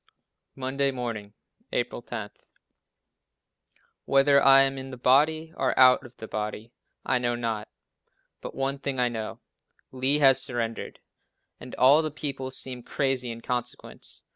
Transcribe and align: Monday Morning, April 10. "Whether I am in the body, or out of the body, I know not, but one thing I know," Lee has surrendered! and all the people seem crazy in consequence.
Monday 0.55 0.89
Morning, 0.89 1.35
April 1.71 2.01
10. 2.01 2.31
"Whether 4.05 4.41
I 4.41 4.63
am 4.63 4.79
in 4.79 4.89
the 4.89 4.97
body, 4.97 5.53
or 5.55 5.79
out 5.79 6.03
of 6.07 6.17
the 6.17 6.27
body, 6.27 6.71
I 7.05 7.19
know 7.19 7.35
not, 7.35 7.67
but 8.41 8.55
one 8.55 8.79
thing 8.79 8.99
I 8.99 9.09
know," 9.09 9.41
Lee 9.91 10.17
has 10.17 10.41
surrendered! 10.41 11.01
and 11.59 11.75
all 11.75 12.01
the 12.01 12.09
people 12.09 12.49
seem 12.49 12.81
crazy 12.81 13.29
in 13.29 13.41
consequence. 13.41 14.23